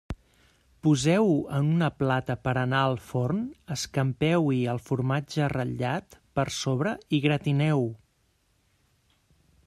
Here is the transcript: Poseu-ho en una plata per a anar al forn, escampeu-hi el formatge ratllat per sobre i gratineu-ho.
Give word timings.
Poseu-ho 0.85 1.33
en 1.57 1.67
una 1.73 1.89
plata 1.97 2.35
per 2.45 2.53
a 2.53 2.63
anar 2.67 2.79
al 2.85 2.95
forn, 3.09 3.43
escampeu-hi 3.75 4.57
el 4.73 4.81
formatge 4.87 5.49
ratllat 5.53 6.17
per 6.39 6.47
sobre 6.61 6.95
i 7.19 7.21
gratineu-ho. 7.27 7.87